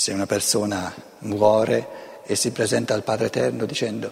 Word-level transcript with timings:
se 0.00 0.14
una 0.14 0.24
persona 0.24 0.94
muore 1.18 2.22
e 2.24 2.34
si 2.34 2.52
presenta 2.52 2.94
al 2.94 3.02
Padre 3.02 3.26
Eterno 3.26 3.66
dicendo 3.66 4.10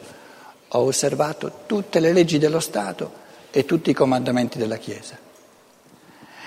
ho 0.69 0.81
osservato 0.81 1.61
tutte 1.65 1.99
le 1.99 2.13
leggi 2.13 2.37
dello 2.37 2.61
Stato 2.61 3.11
e 3.51 3.65
tutti 3.65 3.89
i 3.89 3.95
comandamenti 3.95 4.59
della 4.59 4.77
Chiesa. 4.77 5.17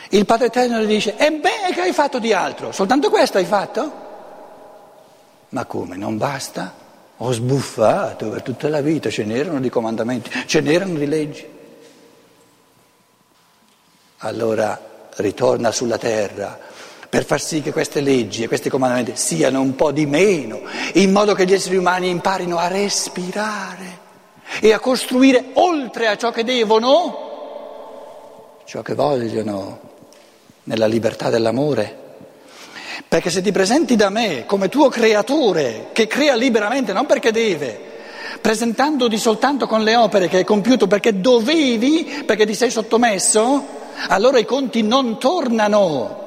Il 0.10 0.28
Padre 0.28 0.46
Eterno 0.46 0.80
gli 0.82 0.86
dice, 0.86 1.18
e 1.18 1.32
beh, 1.32 1.74
che 1.74 1.82
hai 1.82 1.92
fatto 1.92 2.20
di 2.20 2.34
altro? 2.34 2.72
Soltanto 2.72 3.10
questo 3.10 3.40
hai 3.40 3.46
fatto? 3.46 3.92
Ma 5.50 5.66
come, 5.66 5.98
non 5.98 6.18
basta? 6.18 6.76
Ho 7.18 7.32
sbuffato 7.32 8.30
per 8.30 8.44
tutta 8.44 8.70
la 8.70 8.82
vita, 8.82 9.10
ce 9.10 9.24
n'erano 9.24 9.60
di 9.60 9.70
comandamenti, 9.70 10.30
ce 10.46 10.62
n'erano 10.62 11.00
di 11.00 11.08
leggi. 11.08 11.48
Allora 14.18 14.80
ritorna 15.16 15.72
sulla 15.72 15.98
terra 15.98 16.70
per 17.12 17.26
far 17.26 17.42
sì 17.42 17.62
che 17.62 17.74
queste 17.74 18.00
leggi 18.00 18.44
e 18.44 18.48
questi 18.48 18.70
comandamenti 18.70 19.18
siano 19.18 19.60
un 19.60 19.76
po' 19.76 19.92
di 19.92 20.06
meno, 20.06 20.62
in 20.94 21.12
modo 21.12 21.34
che 21.34 21.46
gli 21.46 21.52
esseri 21.52 21.76
umani 21.76 22.08
imparino 22.08 22.58
a 22.58 22.68
respirare 22.68 24.00
e 24.62 24.72
a 24.72 24.80
costruire 24.80 25.48
oltre 25.56 26.08
a 26.08 26.16
ciò 26.16 26.32
che 26.32 26.46
devono, 26.46 28.54
ciò 28.64 28.82
che 28.82 28.94
vogliono, 28.94 29.80
nella 30.64 30.86
libertà 30.86 31.30
dell'amore. 31.30 31.98
Perché 33.10 33.30
se 33.30 33.42
ti 33.42 33.52
presenti 33.52 33.98
da 33.98 34.10
me 34.10 34.46
come 34.46 34.70
tuo 34.70 34.88
creatore, 34.88 35.90
che 35.92 36.08
crea 36.08 36.36
liberamente, 36.36 36.94
non 36.94 37.08
perché 37.08 37.34
deve, 37.34 37.78
presentandoti 38.40 39.18
soltanto 39.18 39.68
con 39.68 39.84
le 39.84 39.98
opere 39.98 40.30
che 40.30 40.38
hai 40.38 40.46
compiuto 40.46 40.88
perché 40.88 41.20
dovevi, 41.20 42.24
perché 42.26 42.46
ti 42.46 42.56
sei 42.56 42.72
sottomesso, 42.72 43.66
allora 44.08 44.40
i 44.40 44.46
conti 44.46 44.82
non 44.82 45.20
tornano 45.20 46.21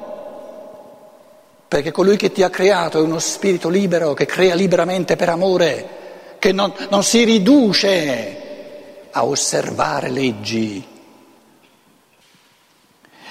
perché 1.67 1.91
colui 1.91 2.15
che 2.15 2.31
ti 2.31 2.43
ha 2.43 2.49
creato 2.49 2.99
è 2.99 3.01
uno 3.01 3.19
spirito 3.19 3.69
libero 3.69 4.13
che 4.13 4.25
crea 4.25 4.55
liberamente 4.55 5.15
per 5.15 5.29
amore, 5.29 5.89
che 6.39 6.51
non, 6.51 6.71
non 6.89 7.03
si 7.03 7.23
riduce 7.23 8.43
a 9.11 9.25
osservare 9.25 10.09
leggi. 10.09 10.85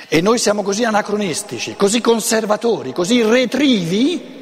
E 0.09 0.21
noi 0.21 0.39
siamo 0.39 0.63
così 0.63 0.85
anacronistici, 0.85 1.77
così 1.77 2.01
conservatori, 2.01 2.93
così 2.93 3.23
retrivi 3.23 4.33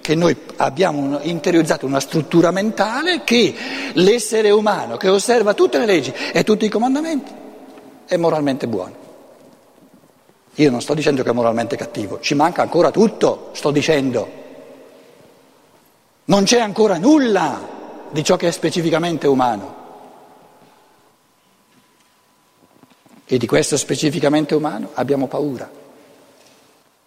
che 0.00 0.14
noi 0.14 0.36
abbiamo 0.56 1.18
interiorizzato 1.22 1.86
una 1.86 2.00
struttura 2.00 2.50
mentale 2.50 3.24
che 3.24 3.54
l'essere 3.94 4.50
umano 4.50 4.96
che 4.96 5.08
osserva 5.08 5.52
tutte 5.54 5.78
le 5.78 5.86
leggi 5.86 6.12
e 6.32 6.44
tutti 6.44 6.64
i 6.64 6.68
comandamenti 6.68 7.32
è 8.06 8.16
moralmente 8.16 8.68
buono. 8.68 9.05
Io 10.56 10.70
non 10.70 10.80
sto 10.80 10.94
dicendo 10.94 11.22
che 11.22 11.30
è 11.30 11.32
moralmente 11.32 11.76
cattivo, 11.76 12.18
ci 12.20 12.34
manca 12.34 12.62
ancora 12.62 12.90
tutto, 12.90 13.50
sto 13.52 13.70
dicendo. 13.70 14.44
Non 16.24 16.44
c'è 16.44 16.60
ancora 16.60 16.96
nulla 16.96 17.60
di 18.10 18.24
ciò 18.24 18.36
che 18.36 18.48
è 18.48 18.50
specificamente 18.50 19.26
umano. 19.26 19.84
E 23.26 23.38
di 23.38 23.46
questo 23.46 23.76
specificamente 23.76 24.54
umano 24.54 24.90
abbiamo 24.94 25.26
paura, 25.26 25.68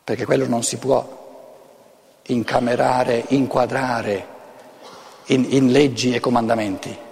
perché 0.04 0.26
quello 0.26 0.48
non 0.48 0.64
si 0.64 0.78
può 0.78 1.18
incamerare, 2.28 3.26
inquadrare 3.30 4.28
in, 5.28 5.48
in 5.50 5.72
leggi 5.72 6.14
e 6.14 6.20
comandamenti. 6.20 7.08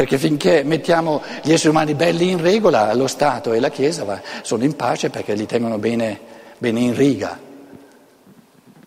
Perché 0.00 0.16
finché 0.16 0.62
mettiamo 0.62 1.22
gli 1.42 1.52
esseri 1.52 1.68
umani 1.68 1.92
belli 1.92 2.30
in 2.30 2.40
regola, 2.40 2.94
lo 2.94 3.06
Stato 3.06 3.52
e 3.52 3.60
la 3.60 3.68
Chiesa 3.68 4.22
sono 4.40 4.64
in 4.64 4.74
pace 4.74 5.10
perché 5.10 5.34
li 5.34 5.44
tengono 5.44 5.76
bene, 5.76 6.18
bene 6.56 6.80
in 6.80 6.94
riga. 6.94 7.38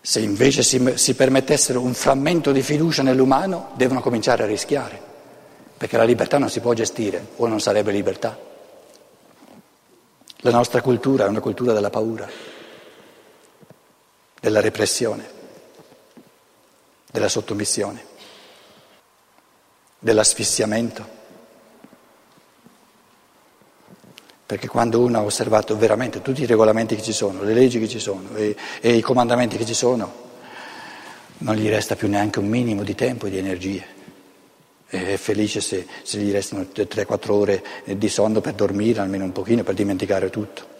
Se 0.02 0.20
invece 0.20 0.64
si, 0.64 0.94
si 0.96 1.14
permettessero 1.14 1.80
un 1.80 1.94
frammento 1.94 2.52
di 2.52 2.64
fiducia 2.64 3.04
nell'umano, 3.04 3.74
devono 3.76 4.02
cominciare 4.02 4.42
a 4.42 4.48
rischiare, 4.48 5.00
perché 5.78 5.98
la 5.98 6.04
libertà 6.04 6.40
non 6.40 6.50
si 6.50 6.62
può 6.62 6.74
gestire 6.74 7.24
o 7.36 7.46
non 7.46 7.60
sarebbe 7.60 7.92
libertà. 7.92 8.36
La 10.38 10.50
nostra 10.50 10.82
cultura 10.82 11.26
è 11.26 11.30
una 11.30 11.42
cultura 11.42 11.74
della 11.74 11.92
paura, 11.92 12.28
della 14.40 14.62
repressione, 14.62 15.30
della 17.12 17.30
sottomissione 17.30 18.13
dell'asfissiamento. 20.04 21.22
Perché 24.46 24.68
quando 24.68 25.00
uno 25.00 25.18
ha 25.18 25.24
osservato 25.24 25.78
veramente 25.78 26.22
tutti 26.22 26.44
i 26.44 26.46
regolamenti 26.46 26.96
che 26.96 27.02
ci 27.02 27.14
sono, 27.14 27.42
le 27.42 27.54
leggi 27.54 27.80
che 27.80 27.88
ci 27.88 28.00
sono 28.00 28.36
e, 28.36 28.56
e 28.82 28.94
i 28.94 29.02
comandamenti 29.02 29.56
che 29.58 29.66
ci 29.66 29.74
sono, 29.74 30.22
non 31.40 31.56
gli 31.56 31.70
resta 31.70 31.96
più 31.96 32.10
neanche 32.10 32.40
un 32.40 32.48
minimo 32.48 32.84
di 32.84 32.94
tempo 32.94 33.26
e 33.26 33.30
di 33.30 33.38
energie. 33.38 34.02
È 34.86 35.16
felice 35.16 35.62
se, 35.62 35.88
se 36.04 36.20
gli 36.20 36.32
restano 36.32 36.68
3-4 36.72 37.32
ore 37.32 37.64
di 37.86 38.10
sonno 38.10 38.42
per 38.42 38.54
dormire, 38.54 39.00
almeno 39.00 39.24
un 39.24 39.32
pochino, 39.32 39.64
per 39.64 39.74
dimenticare 39.74 40.30
tutto. 40.30 40.72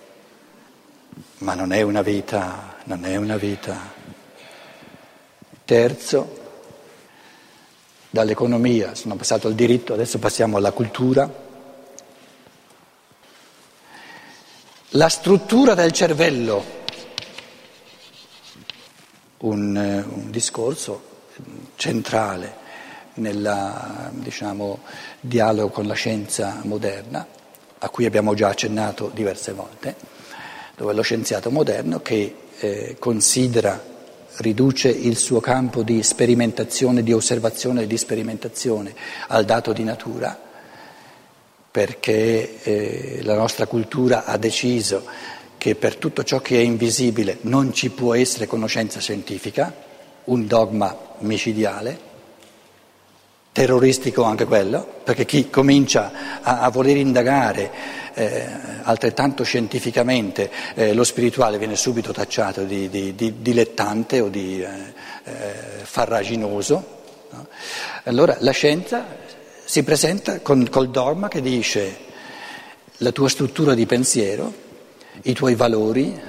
Ma 1.40 1.56
non 1.56 1.72
è 1.72 1.82
una 1.82 2.02
vita, 2.02 2.76
non 2.84 3.06
è 3.06 3.16
una 3.16 3.38
vita. 3.38 3.92
Terzo, 5.66 6.43
dall'economia, 8.14 8.94
sono 8.94 9.16
passato 9.16 9.48
al 9.48 9.56
diritto, 9.56 9.94
adesso 9.94 10.20
passiamo 10.20 10.58
alla 10.58 10.72
cultura. 10.72 11.28
La 14.90 15.10
struttura 15.10 15.74
del 15.74 15.92
cervello, 15.92 16.64
un, 19.40 19.76
un 19.76 20.30
discorso 20.30 21.02
centrale 21.76 22.56
nel 23.16 24.12
diciamo, 24.12 24.82
dialogo 25.20 25.70
con 25.70 25.88
la 25.88 25.96
scienza 25.96 26.60
moderna, 26.66 27.26
a 27.80 27.90
cui 27.90 28.06
abbiamo 28.06 28.36
già 28.36 28.50
accennato 28.50 29.10
diverse 29.12 29.54
volte, 29.54 29.96
dove 30.76 30.94
lo 30.94 31.02
scienziato 31.02 31.50
moderno 31.50 32.00
che 32.02 32.36
eh, 32.60 32.96
considera 33.00 33.93
riduce 34.38 34.90
il 34.90 35.18
suo 35.18 35.40
campo 35.40 35.84
di 35.84 36.02
sperimentazione, 36.04 37.04
di 37.04 37.14
osservazione 37.14 37.84
e 37.84 37.88
di 37.88 37.98
sperimentazione 37.98 38.94
al 39.28 39.46
dato 39.46 39.74
di 39.74 39.84
natura, 39.84 40.40
perché 41.70 42.62
eh, 42.64 43.20
la 43.24 43.36
nostra 43.36 43.66
cultura 43.68 44.26
ha 44.26 44.38
deciso 44.38 45.04
che 45.58 45.76
per 45.76 45.96
tutto 45.96 46.24
ciò 46.24 46.40
che 46.40 46.58
è 46.58 46.62
invisibile 46.62 47.38
non 47.42 47.74
ci 47.74 47.90
può 47.90 48.14
essere 48.16 48.48
conoscenza 48.48 49.00
scientifica, 49.00 49.74
un 50.26 50.46
dogma 50.46 50.98
micidiale, 51.20 52.12
terroristico 53.54 54.24
anche 54.24 54.46
quello, 54.46 54.86
perché 55.04 55.26
chi 55.26 55.50
comincia 55.50 56.42
a, 56.42 56.62
a 56.62 56.70
voler 56.70 56.98
indagare 56.98 58.02
eh, 58.16 58.46
altrettanto 58.82 59.44
scientificamente 59.44 60.50
eh, 60.74 60.94
lo 60.94 61.04
spirituale 61.04 61.60
viene 61.60 61.76
subito 61.76 62.12
tacciato 62.12 62.64
di, 62.64 62.90
di, 62.90 63.16
di 63.16 63.42
dilettante 63.42 64.20
o 64.20 64.28
di 64.28 64.62
eh, 64.62 64.68
eh, 65.24 65.54
farraginoso. 65.84 67.02
No? 67.30 67.48
Allora 68.06 68.36
la 68.40 68.52
scienza 68.52 69.06
si 69.64 69.84
presenta 69.84 70.42
con, 70.42 70.68
col 70.70 70.90
dogma 70.90 71.28
che 71.28 71.42
dice 71.42 72.12
la 72.98 73.12
tua 73.12 73.30
struttura 73.30 73.76
di 73.76 73.86
pensiero, 73.86 74.52
i 75.24 75.34
tuoi 75.34 75.54
valori, 75.54 76.20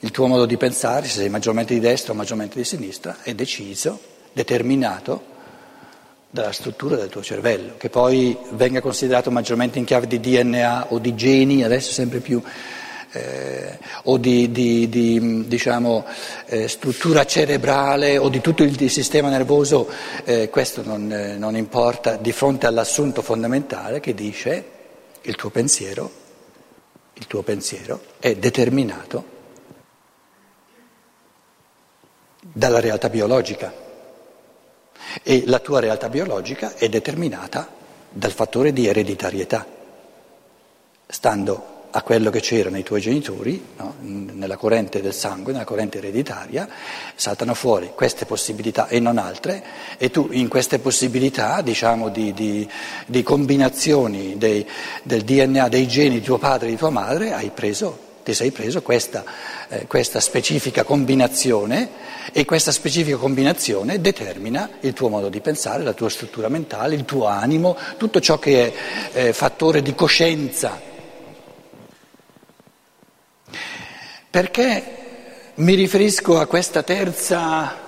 il 0.00 0.10
tuo 0.10 0.26
modo 0.26 0.44
di 0.44 0.58
pensare, 0.58 1.06
se 1.06 1.20
sei 1.20 1.28
maggiormente 1.30 1.72
di 1.72 1.80
destra 1.80 2.12
o 2.12 2.16
maggiormente 2.16 2.58
di 2.58 2.64
sinistra, 2.64 3.18
è 3.22 3.34
deciso, 3.34 3.98
determinato 4.32 5.34
dalla 6.28 6.52
struttura 6.52 6.96
del 6.96 7.08
tuo 7.08 7.22
cervello, 7.22 7.74
che 7.76 7.88
poi 7.88 8.36
venga 8.50 8.80
considerato 8.80 9.30
maggiormente 9.30 9.78
in 9.78 9.84
chiave 9.84 10.06
di 10.06 10.20
DNA 10.20 10.86
o 10.88 10.98
di 10.98 11.14
geni, 11.14 11.62
adesso 11.62 11.92
sempre 11.92 12.20
più, 12.20 12.42
eh, 13.12 13.78
o 14.04 14.18
di, 14.18 14.50
di, 14.50 14.88
di 14.88 15.46
diciamo, 15.46 16.04
eh, 16.46 16.68
struttura 16.68 17.24
cerebrale 17.24 18.18
o 18.18 18.28
di 18.28 18.40
tutto 18.40 18.62
il, 18.62 18.90
sistema 18.90 19.28
nervoso, 19.28 19.88
eh, 20.24 20.50
questo 20.50 20.82
non, 20.84 21.10
eh, 21.10 21.36
non 21.36 21.56
importa, 21.56 22.16
di 22.16 22.32
fronte 22.32 22.66
all'assunto 22.66 23.22
fondamentale 23.22 24.00
che 24.00 24.14
dice 24.14 24.64
il 25.22 25.34
tuo 25.36 25.50
pensiero, 25.50 26.10
il 27.14 27.26
tuo 27.26 27.42
pensiero 27.42 28.02
è 28.18 28.34
determinato 28.34 29.34
dalla 32.52 32.80
realtà 32.80 33.08
biologica 33.08 33.85
e 35.22 35.44
la 35.46 35.58
tua 35.58 35.80
realtà 35.80 36.08
biologica 36.08 36.74
è 36.74 36.88
determinata 36.88 37.68
dal 38.10 38.32
fattore 38.32 38.72
di 38.72 38.86
ereditarietà. 38.86 39.66
Stando 41.06 41.74
a 41.90 42.02
quello 42.02 42.28
che 42.28 42.40
c'era 42.40 42.68
nei 42.68 42.82
tuoi 42.82 43.00
genitori, 43.00 43.64
no? 43.76 43.94
nella 44.00 44.56
corrente 44.56 45.00
del 45.00 45.14
sangue, 45.14 45.52
nella 45.52 45.64
corrente 45.64 45.98
ereditaria, 45.98 46.68
saltano 47.14 47.54
fuori 47.54 47.92
queste 47.94 48.26
possibilità 48.26 48.88
e 48.88 49.00
non 49.00 49.16
altre, 49.16 49.64
e 49.96 50.10
tu 50.10 50.28
in 50.32 50.48
queste 50.48 50.78
possibilità, 50.78 51.62
diciamo, 51.62 52.10
di, 52.10 52.34
di, 52.34 52.68
di 53.06 53.22
combinazioni 53.22 54.36
dei, 54.36 54.66
del 55.02 55.22
DNA 55.22 55.68
dei 55.68 55.88
geni 55.88 56.18
di 56.18 56.20
tuo 56.20 56.36
padre 56.36 56.68
e 56.68 56.70
di 56.72 56.76
tua 56.76 56.90
madre, 56.90 57.32
hai 57.32 57.50
preso, 57.54 58.05
ti 58.26 58.34
sei 58.34 58.50
preso 58.50 58.82
questa 58.82 59.22
eh, 59.68 59.86
questa 59.86 60.20
specifica 60.20 60.84
combinazione 60.84 61.88
e 62.32 62.44
questa 62.44 62.72
specifica 62.72 63.16
combinazione 63.16 64.00
determina 64.00 64.68
il 64.80 64.92
tuo 64.92 65.08
modo 65.08 65.28
di 65.28 65.40
pensare, 65.40 65.82
la 65.82 65.92
tua 65.92 66.08
struttura 66.08 66.48
mentale, 66.48 66.94
il 66.94 67.04
tuo 67.04 67.26
animo, 67.26 67.76
tutto 67.96 68.20
ciò 68.20 68.38
che 68.38 68.72
è 69.12 69.26
eh, 69.26 69.32
fattore 69.32 69.82
di 69.82 69.94
coscienza. 69.94 70.80
Perché 74.28 74.84
mi 75.54 75.74
riferisco 75.74 76.38
a 76.38 76.46
questa 76.46 76.82
terza 76.82 77.84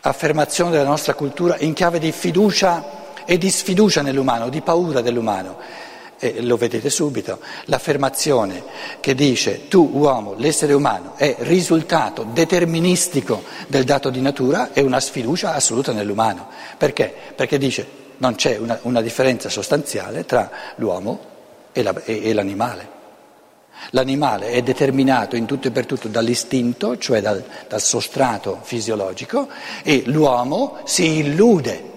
affermazione 0.00 0.70
della 0.70 0.84
nostra 0.84 1.14
cultura 1.14 1.56
in 1.58 1.72
chiave 1.72 1.98
di 1.98 2.12
fiducia 2.12 2.98
e 3.24 3.38
di 3.38 3.50
sfiducia 3.50 4.02
nell'umano, 4.02 4.48
di 4.48 4.60
paura 4.60 5.00
dell'umano. 5.00 5.88
E 6.22 6.42
lo 6.42 6.58
vedete 6.58 6.90
subito, 6.90 7.40
l'affermazione 7.64 8.62
che 9.00 9.14
dice 9.14 9.68
tu 9.68 9.88
uomo, 9.90 10.34
l'essere 10.36 10.74
umano 10.74 11.14
è 11.16 11.34
risultato 11.38 12.24
deterministico 12.24 13.42
del 13.68 13.84
dato 13.84 14.10
di 14.10 14.20
natura 14.20 14.74
è 14.74 14.80
una 14.80 15.00
sfiducia 15.00 15.54
assoluta 15.54 15.92
nell'umano. 15.92 16.46
Perché? 16.76 17.10
Perché 17.34 17.56
dice 17.56 17.86
non 18.18 18.34
c'è 18.34 18.58
una, 18.58 18.78
una 18.82 19.00
differenza 19.00 19.48
sostanziale 19.48 20.26
tra 20.26 20.50
l'uomo 20.76 21.20
e, 21.72 21.82
la, 21.82 21.94
e, 22.04 22.22
e 22.22 22.32
l'animale. 22.34 22.98
L'animale 23.92 24.50
è 24.50 24.60
determinato 24.60 25.36
in 25.36 25.46
tutto 25.46 25.68
e 25.68 25.70
per 25.70 25.86
tutto 25.86 26.08
dall'istinto, 26.08 26.98
cioè 26.98 27.22
dal, 27.22 27.42
dal 27.66 27.80
sostrato 27.80 28.58
fisiologico, 28.60 29.48
e 29.82 30.02
l'uomo 30.04 30.80
si 30.84 31.18
illude 31.18 31.89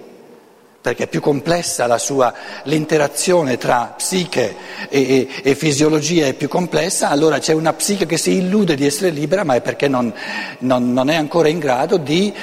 perché 0.84 1.06
è 1.06 1.08
più 1.08 1.22
complessa 1.22 1.98
sua, 1.98 2.34
l'interazione 2.64 3.58
tra 3.58 3.94
psiche 3.96 4.54
e, 4.90 5.02
e, 5.02 5.30
e, 5.42 5.56
fisiologia 5.56 6.26
è 6.26 6.34
più 6.34 6.50
complessa, 6.50 7.08
allora 7.08 7.40
c'è 7.40 7.54
una 7.54 7.72
psiche 7.72 8.06
che 8.06 8.18
si 8.18 8.34
illude 8.34 8.76
di 8.76 8.86
essere 8.86 9.10
libera, 9.10 9.46
ma 9.46 9.56
è 9.56 9.62
perché 9.62 9.88
non, 9.88 10.14
non, 10.60 10.92
non 10.92 11.10
è 11.10 11.16
ancora 11.16 11.48
in 11.48 11.60
grado 11.60 11.96
di 11.96 12.34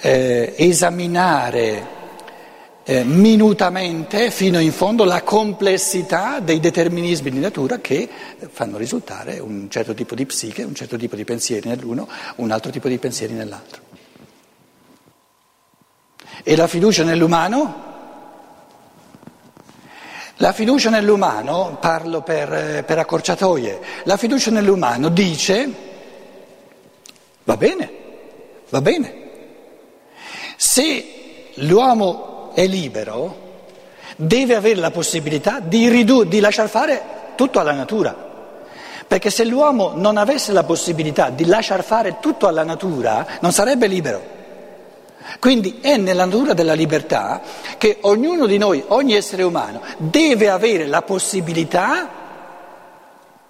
eh, 0.00 0.54
esaminare 0.58 2.00
eh, 2.84 3.02
minutamente 3.02 4.30
fino 4.30 4.60
in 4.60 4.70
fondo 4.70 5.02
la 5.02 5.22
complessità 5.22 6.38
dei 6.38 6.60
determinismi 6.60 7.30
di 7.32 7.40
natura 7.40 7.80
che 7.80 8.08
fanno 8.48 8.76
risultare 8.76 9.40
un 9.40 9.68
certo 9.68 9.92
tipo 9.92 10.14
di 10.14 10.24
psiche, 10.24 10.62
un 10.62 10.76
certo 10.76 10.96
tipo 10.96 11.16
di 11.16 11.24
pensieri 11.24 11.68
nell'uno, 11.68 12.06
un 12.36 12.52
altro 12.52 12.70
tipo 12.70 12.86
di 12.86 12.98
pensieri 12.98 13.32
nell'altro. 13.32 13.91
E 16.42 16.56
la 16.56 16.66
fiducia 16.66 17.04
nell'umano? 17.04 17.90
La 20.36 20.52
fiducia 20.52 20.90
nell'umano, 20.90 21.76
parlo 21.80 22.22
per, 22.22 22.84
per 22.84 22.98
accorciatoie, 22.98 23.80
la 24.04 24.16
fiducia 24.16 24.50
nell'umano 24.50 25.08
dice 25.08 25.72
va 27.44 27.56
bene, 27.56 27.90
va 28.70 28.80
bene. 28.80 29.14
Se 30.56 31.52
l'uomo 31.54 32.50
è 32.54 32.66
libero, 32.66 33.50
deve 34.16 34.54
avere 34.54 34.80
la 34.80 34.90
possibilità 34.90 35.60
di, 35.60 35.88
ridu- 35.88 36.26
di 36.26 36.40
lasciar 36.40 36.68
fare 36.68 37.02
tutto 37.36 37.60
alla 37.60 37.72
natura. 37.72 38.30
Perché 39.06 39.30
se 39.30 39.44
l'uomo 39.44 39.92
non 39.94 40.16
avesse 40.16 40.52
la 40.52 40.64
possibilità 40.64 41.30
di 41.30 41.44
lasciar 41.44 41.84
fare 41.84 42.16
tutto 42.20 42.46
alla 42.46 42.64
natura, 42.64 43.26
non 43.40 43.52
sarebbe 43.52 43.86
libero. 43.86 44.40
Quindi 45.38 45.78
è 45.80 45.96
nella 45.96 46.24
natura 46.24 46.54
della 46.54 46.74
libertà 46.74 47.40
che 47.78 47.98
ognuno 48.02 48.46
di 48.46 48.58
noi, 48.58 48.82
ogni 48.88 49.14
essere 49.14 49.42
umano, 49.42 49.80
deve 49.96 50.48
avere 50.48 50.86
la 50.86 51.02
possibilità, 51.02 52.08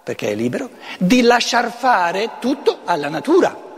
perché 0.02 0.30
è 0.30 0.34
libero, 0.34 0.70
di 0.98 1.22
lasciar 1.22 1.72
fare 1.72 2.32
tutto 2.38 2.80
alla 2.84 3.08
natura. 3.08 3.70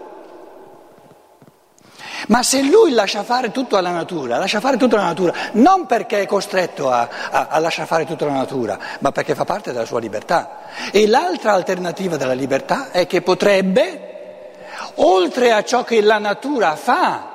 Ma 2.29 2.43
se 2.43 2.63
lui 2.63 2.93
lascia 2.93 3.23
fare 3.23 3.51
tutto 3.51 3.77
alla 3.77 3.91
natura, 3.91 4.39
lascia 4.39 4.61
fare 4.61 4.77
tutto 4.79 4.97
alla 4.97 5.07
natura, 5.07 5.35
non 5.53 5.87
perché 5.87 6.23
è 6.23 6.27
costretto 6.27 6.91
a, 6.91 7.09
a, 7.31 7.47
a 7.51 7.59
lasciare 7.59 7.87
fare 7.87 8.07
tutto 8.07 8.25
alla 8.25 8.35
natura, 8.35 8.79
ma 9.01 9.13
perché 9.13 9.35
fa 9.35 9.45
parte 9.45 9.73
della 9.73 9.85
sua 9.85 10.01
libertà. 10.01 10.61
E 10.91 11.07
l'altra 11.07 11.53
alternativa 11.53 12.17
della 12.17 12.33
libertà 12.33 12.91
è 12.91 13.07
che 13.07 13.21
potrebbe, 13.21 14.53
oltre 14.97 15.53
a 15.53 15.63
ciò 15.65 15.85
che 15.85 16.01
la 16.01 16.19
natura 16.19 16.77
fa, 16.77 17.33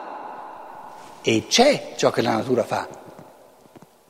e 1.30 1.46
c'è 1.48 1.94
ciò 1.96 2.10
che 2.10 2.24
la 2.24 2.32
natura 2.32 2.64
fa. 2.64 2.88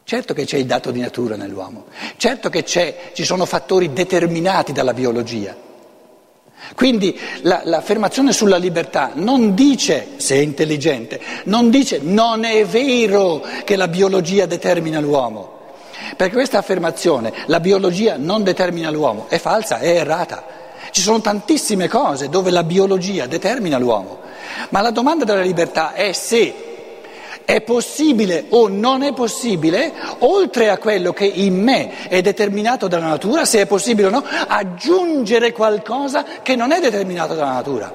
Certo 0.06 0.34
che 0.34 0.46
c'è 0.46 0.56
il 0.56 0.66
dato 0.66 0.90
di 0.90 1.02
natura 1.02 1.36
nell'uomo, 1.36 1.86
certo 2.16 2.50
che 2.50 2.64
ci 2.64 3.26
sono 3.26 3.46
fattori 3.46 3.92
determinati 3.92 4.72
dalla 4.72 4.94
biologia. 4.94 5.54
Quindi 6.76 7.18
la, 7.42 7.62
l'affermazione 7.66 8.32
sulla 8.32 8.56
libertà 8.56 9.12
non 9.16 9.54
dice, 9.54 10.12
se 10.16 10.36
è 10.36 10.40
intelligente, 10.40 11.20
non 11.46 11.70
dice 11.70 12.00
non 12.02 12.46
è 12.46 12.66
vero 12.66 13.46
che 13.66 13.76
la 13.76 13.90
biologia 13.90 14.46
determina 14.46 15.02
l'uomo. 15.02 15.58
Perché 16.16 16.34
questa 16.34 16.58
affermazione, 16.58 17.34
la 17.48 17.60
biologia 17.60 18.16
non 18.18 18.44
determina 18.44 18.90
l'uomo, 18.90 19.26
è 19.28 19.38
falsa, 19.40 19.80
è 19.80 19.90
errata. 19.90 20.46
Ci 20.90 21.02
sono 21.02 21.20
tantissime 21.20 21.90
cose 21.90 22.30
dove 22.30 22.50
la 22.50 22.64
biologia 22.64 23.28
determina 23.28 23.78
l'uomo. 23.78 24.20
Ma 24.70 24.80
la 24.82 24.92
domanda 24.92 25.26
della 25.26 25.42
libertà 25.42 25.94
è 25.94 26.14
se 26.14 26.69
è 27.50 27.62
possibile 27.62 28.46
o 28.50 28.68
non 28.68 29.02
è 29.02 29.12
possibile, 29.12 29.92
oltre 30.20 30.70
a 30.70 30.78
quello 30.78 31.14
che 31.14 31.26
in 31.26 31.60
me 31.60 32.08
è 32.08 32.22
determinato 32.22 32.88
dalla 32.88 33.08
natura, 33.08 33.44
se 33.44 33.62
è 33.62 33.66
possibile 33.66 34.06
o 34.06 34.12
no, 34.12 34.24
aggiungere 34.24 35.52
qualcosa 35.52 36.24
che 36.44 36.56
non 36.56 36.72
è 36.72 36.80
determinato 36.80 37.34
dalla 37.34 37.54
natura. 37.54 37.92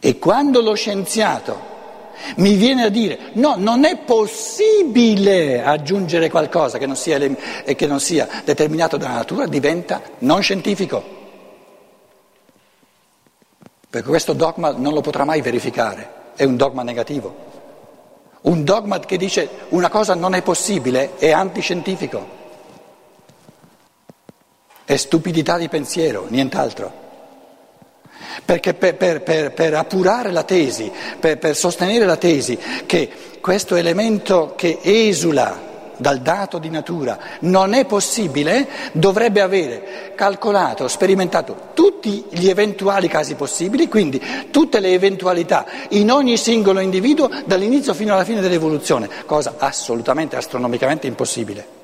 E 0.00 0.18
quando 0.18 0.62
lo 0.62 0.72
scienziato 0.72 1.72
mi 2.36 2.54
viene 2.54 2.84
a 2.84 2.88
dire 2.88 3.18
no, 3.34 3.56
non 3.58 3.84
è 3.84 3.98
possibile 3.98 5.62
aggiungere 5.62 6.30
qualcosa 6.30 6.78
che 6.78 6.86
non 6.86 6.96
sia, 6.96 7.18
che 7.18 7.86
non 7.86 8.00
sia 8.00 8.26
determinato 8.46 8.96
dalla 8.96 9.16
natura, 9.16 9.46
diventa 9.46 10.00
non 10.20 10.40
scientifico. 10.40 11.04
Perché 13.90 14.08
questo 14.08 14.32
dogma 14.32 14.72
non 14.74 14.94
lo 14.94 15.02
potrà 15.02 15.24
mai 15.24 15.42
verificare 15.42 16.22
è 16.36 16.44
un 16.44 16.56
dogma 16.56 16.82
negativo. 16.82 17.52
Un 18.42 18.64
dogma 18.64 19.00
che 19.00 19.16
dice 19.16 19.48
una 19.70 19.88
cosa 19.88 20.14
non 20.14 20.34
è 20.34 20.42
possibile 20.42 21.16
è 21.16 21.30
antiscientifico. 21.30 22.42
È 24.84 24.96
stupidità 24.96 25.56
di 25.56 25.68
pensiero, 25.68 26.26
nient'altro. 26.28 27.02
Perché 28.44 28.74
per, 28.74 28.96
per, 28.96 29.22
per, 29.22 29.52
per 29.52 29.74
appurare 29.74 30.30
la 30.30 30.42
tesi, 30.42 30.92
per 31.18 31.56
sostenere 31.56 32.04
la 32.04 32.16
tesi 32.16 32.58
che 32.84 33.10
questo 33.40 33.76
elemento 33.76 34.54
che 34.56 34.78
esula 34.82 35.72
dal 35.96 36.20
dato 36.20 36.58
di 36.58 36.70
natura 36.70 37.18
non 37.40 37.74
è 37.74 37.84
possibile, 37.84 38.68
dovrebbe 38.92 39.40
avere 39.40 40.12
calcolato, 40.14 40.88
sperimentato 40.88 41.70
tutti 41.74 42.24
gli 42.30 42.48
eventuali 42.48 43.08
casi 43.08 43.34
possibili, 43.34 43.88
quindi 43.88 44.20
tutte 44.50 44.80
le 44.80 44.92
eventualità 44.92 45.66
in 45.90 46.10
ogni 46.10 46.36
singolo 46.36 46.80
individuo 46.80 47.30
dall'inizio 47.44 47.94
fino 47.94 48.14
alla 48.14 48.24
fine 48.24 48.40
dell'evoluzione, 48.40 49.08
cosa 49.26 49.54
assolutamente 49.58 50.36
astronomicamente 50.36 51.06
impossibile. 51.06 51.82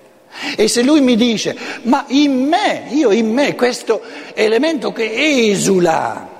E 0.57 0.69
se 0.69 0.83
lui 0.83 1.01
mi 1.01 1.17
dice, 1.17 1.57
ma 1.83 2.05
in 2.09 2.47
me, 2.47 2.85
io 2.91 3.11
in 3.11 3.33
me, 3.33 3.55
questo 3.55 4.01
elemento 4.35 4.93
che 4.93 5.51
esula, 5.51 6.40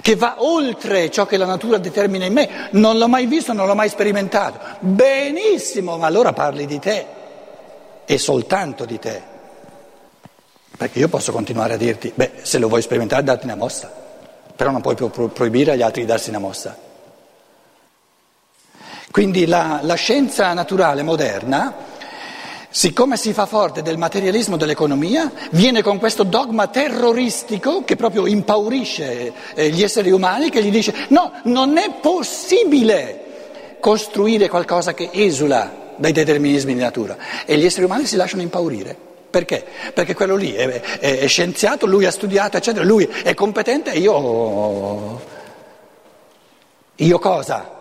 che 0.00 0.16
va 0.16 0.36
oltre 0.38 1.10
ciò 1.10 1.26
che 1.26 1.36
la 1.36 1.44
natura 1.44 1.78
determina 1.78 2.24
in 2.24 2.32
me, 2.32 2.68
non 2.72 2.98
l'ho 2.98 3.08
mai 3.08 3.26
visto, 3.26 3.52
non 3.52 3.66
l'ho 3.66 3.74
mai 3.74 3.88
sperimentato. 3.88 4.58
Benissimo, 4.80 5.96
ma 5.96 6.06
allora 6.06 6.32
parli 6.32 6.66
di 6.66 6.78
te 6.78 7.06
e 8.04 8.18
soltanto 8.18 8.84
di 8.84 8.98
te. 8.98 9.22
Perché 10.76 10.98
io 10.98 11.08
posso 11.08 11.32
continuare 11.32 11.74
a 11.74 11.76
dirti, 11.76 12.10
beh, 12.14 12.32
se 12.42 12.58
lo 12.58 12.68
vuoi 12.68 12.80
sperimentare 12.80 13.22
datti 13.22 13.44
una 13.44 13.56
mossa, 13.56 13.92
però 14.56 14.70
non 14.70 14.80
puoi 14.80 14.94
pro- 14.94 15.28
proibire 15.28 15.72
agli 15.72 15.82
altri 15.82 16.02
di 16.02 16.06
darsi 16.06 16.30
una 16.30 16.38
mossa. 16.38 16.76
Quindi 19.10 19.46
la, 19.46 19.80
la 19.82 19.94
scienza 19.94 20.52
naturale 20.54 21.02
moderna 21.02 21.74
Siccome 22.72 23.16
si 23.16 23.32
fa 23.32 23.46
forte 23.46 23.82
del 23.82 23.98
materialismo 23.98 24.56
dell'economia, 24.56 25.32
viene 25.50 25.82
con 25.82 25.98
questo 25.98 26.22
dogma 26.22 26.68
terroristico 26.68 27.82
che 27.82 27.96
proprio 27.96 28.28
impaurisce 28.28 29.32
eh, 29.54 29.70
gli 29.70 29.82
esseri 29.82 30.12
umani, 30.12 30.50
che 30.50 30.62
gli 30.62 30.70
dice 30.70 30.94
no, 31.08 31.32
non 31.44 31.76
è 31.78 31.90
possibile 32.00 33.24
costruire 33.80 34.48
qualcosa 34.48 34.94
che 34.94 35.08
esula 35.12 35.94
dai 35.96 36.12
determinismi 36.12 36.72
di 36.72 36.80
natura. 36.80 37.16
E 37.44 37.56
gli 37.58 37.64
esseri 37.64 37.86
umani 37.86 38.06
si 38.06 38.14
lasciano 38.14 38.42
impaurire. 38.42 38.96
Perché? 39.28 39.64
Perché 39.92 40.14
quello 40.14 40.36
lì 40.36 40.52
è, 40.52 40.68
è, 40.68 41.18
è 41.18 41.26
scienziato, 41.26 41.86
lui 41.86 42.04
ha 42.04 42.12
studiato, 42.12 42.56
eccetera, 42.56 42.84
lui 42.84 43.04
è 43.24 43.34
competente 43.34 43.92
e 43.92 43.98
io... 43.98 45.38
Io 46.96 47.18
cosa? 47.18 47.79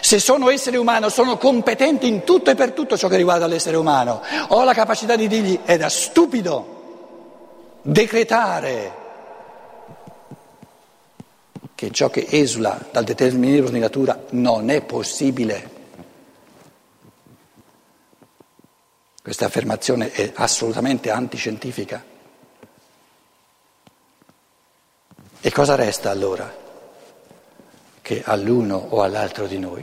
Se 0.00 0.18
sono 0.18 0.50
essere 0.50 0.76
umano, 0.76 1.08
sono 1.08 1.36
competente 1.36 2.06
in 2.06 2.24
tutto 2.24 2.50
e 2.50 2.54
per 2.54 2.72
tutto 2.72 2.96
ciò 2.96 3.08
che 3.08 3.16
riguarda 3.16 3.46
l'essere 3.46 3.76
umano. 3.76 4.22
Ho 4.48 4.64
la 4.64 4.74
capacità 4.74 5.16
di 5.16 5.28
dirgli 5.28 5.60
è 5.64 5.76
da 5.76 5.88
stupido. 5.88 6.72
decretare 7.86 9.02
che 11.74 11.90
ciò 11.90 12.08
che 12.08 12.26
esula 12.30 12.80
dal 12.90 13.04
determinismo 13.04 13.68
di 13.68 13.78
natura 13.78 14.24
non 14.30 14.70
è 14.70 14.80
possibile. 14.82 15.70
Questa 19.22 19.46
affermazione 19.46 20.10
è 20.10 20.32
assolutamente 20.34 21.10
antiscientifica. 21.10 22.04
E 25.40 25.52
cosa 25.52 25.74
resta 25.74 26.10
allora? 26.10 26.63
Che 28.04 28.22
all'uno 28.22 28.76
o 28.76 29.00
all'altro 29.00 29.46
di 29.46 29.58
noi 29.58 29.82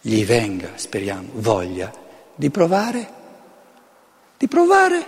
gli 0.00 0.24
venga, 0.24 0.70
speriamo, 0.76 1.28
voglia 1.34 1.92
di 2.34 2.48
provare, 2.48 3.08
di 4.38 4.48
provare, 4.48 5.06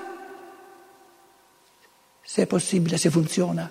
se 2.23 2.43
è 2.43 2.47
possibile, 2.47 2.99
se 2.99 3.09
funziona, 3.09 3.71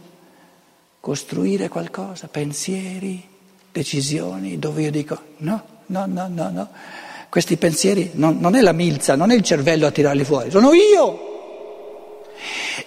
costruire 0.99 1.67
qualcosa, 1.67 2.27
pensieri, 2.29 3.23
decisioni, 3.71 4.57
dove 4.57 4.81
io 4.81 4.91
dico 4.91 5.19
no, 5.37 5.63
no, 5.85 6.07
no, 6.07 6.27
no, 6.27 6.49
no. 6.49 6.69
Questi 7.29 7.57
pensieri 7.57 8.09
non, 8.13 8.39
non 8.39 8.55
è 8.55 8.61
la 8.61 8.71
milza, 8.71 9.15
non 9.15 9.29
è 9.29 9.35
il 9.35 9.43
cervello 9.43 9.85
a 9.85 9.91
tirarli 9.91 10.23
fuori, 10.23 10.49
sono 10.49 10.73
io. 10.73 11.26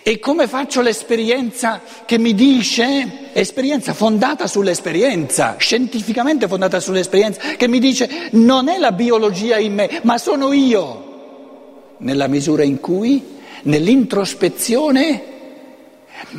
E 0.02 0.18
come 0.18 0.47
faccio 0.47 0.82
l'esperienza 0.82 1.80
che 2.04 2.18
mi 2.18 2.35
dice, 2.35 3.30
esperienza 3.32 3.92
fondata 3.92 4.47
sull'esperienza, 4.47 5.56
scientificamente 5.59 6.47
fondata 6.47 6.78
sull'esperienza, 6.78 7.40
che 7.56 7.66
mi 7.66 7.80
dice 7.80 8.28
non 8.32 8.68
è 8.68 8.78
la 8.78 8.92
biologia 8.92 9.59
in 9.59 9.75
me, 9.75 10.00
ma 10.02 10.18
sono 10.18 10.52
io, 10.52 11.97
nella 11.99 12.28
misura 12.28 12.62
in 12.62 12.80
cui 12.80 13.38
nell'introspezione 13.62 15.25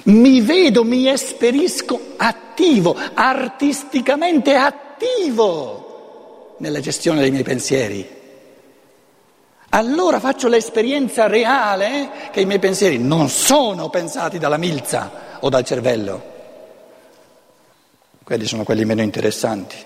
mi 0.04 0.42
vedo, 0.42 0.84
mi 0.84 1.08
esperisco 1.08 2.00
attivo, 2.18 2.96
artisticamente 3.14 4.56
attivo 4.56 6.56
nella 6.60 6.80
gestione 6.80 7.20
dei 7.20 7.32
miei 7.32 7.44
pensieri. 7.44 8.20
Allora 9.74 10.20
faccio 10.20 10.50
l'esperienza 10.50 11.28
reale 11.28 12.30
che 12.32 12.42
i 12.42 12.46
miei 12.46 12.60
pensieri 12.60 12.98
non 12.98 13.30
sono 13.30 13.90
pensati 13.90 14.38
dalla 14.38 14.58
milza 14.58 15.40
o 15.40 15.48
dal 15.48 15.64
cervello. 15.64 16.30
Quelli 18.22 18.46
sono 18.46 18.66
quelli 18.66 18.84
meno 18.84 19.02
interessanti, 19.02 19.78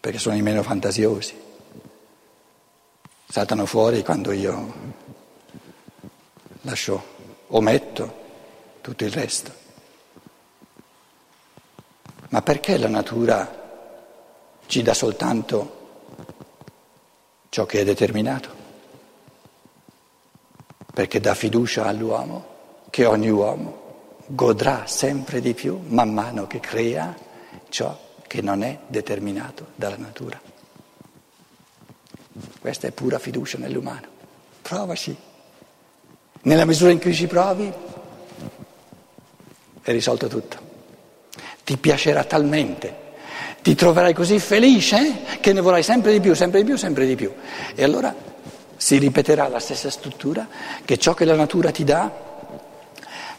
perché 0.00 0.18
sono 0.18 0.34
i 0.34 0.42
meno 0.42 0.64
fantasiosi. 0.64 1.40
Saltano 3.28 3.66
fuori 3.66 4.02
quando 4.02 4.32
io 4.32 4.74
lascio, 6.62 7.02
ometto 7.48 8.14
tutto 8.80 9.04
il 9.04 9.12
resto. 9.12 9.52
Ma 12.30 12.42
perché 12.42 12.78
la 12.78 12.88
natura 12.88 13.48
ci 14.66 14.82
dà 14.82 14.92
soltanto 14.92 15.77
ciò 17.58 17.66
che 17.66 17.80
è 17.80 17.84
determinato, 17.84 18.50
perché 20.94 21.18
dà 21.18 21.34
fiducia 21.34 21.86
all'uomo 21.86 22.86
che 22.88 23.04
ogni 23.04 23.30
uomo 23.30 24.14
godrà 24.26 24.86
sempre 24.86 25.40
di 25.40 25.54
più 25.54 25.80
man 25.88 26.14
mano 26.14 26.46
che 26.46 26.60
crea 26.60 27.16
ciò 27.68 27.98
che 28.28 28.42
non 28.42 28.62
è 28.62 28.78
determinato 28.86 29.72
dalla 29.74 29.96
natura. 29.96 30.40
Questa 32.60 32.86
è 32.86 32.92
pura 32.92 33.18
fiducia 33.18 33.58
nell'umano. 33.58 34.06
Provaci. 34.62 35.16
Nella 36.42 36.64
misura 36.64 36.92
in 36.92 37.00
cui 37.00 37.12
ci 37.12 37.26
provi 37.26 37.72
è 39.82 39.90
risolto 39.90 40.28
tutto. 40.28 40.58
Ti 41.64 41.76
piacerà 41.76 42.22
talmente 42.22 43.06
ti 43.62 43.74
troverai 43.74 44.14
così 44.14 44.38
felice 44.38 45.20
che 45.40 45.52
ne 45.52 45.60
vorrai 45.60 45.82
sempre 45.82 46.12
di 46.12 46.20
più, 46.20 46.34
sempre 46.34 46.60
di 46.60 46.66
più, 46.66 46.76
sempre 46.76 47.06
di 47.06 47.16
più. 47.16 47.32
E 47.74 47.82
allora 47.82 48.14
si 48.76 48.96
ripeterà 48.98 49.48
la 49.48 49.58
stessa 49.58 49.90
struttura 49.90 50.46
che 50.84 50.96
ciò 50.96 51.14
che 51.14 51.24
la 51.24 51.34
natura 51.34 51.70
ti 51.70 51.84
dà, 51.84 52.10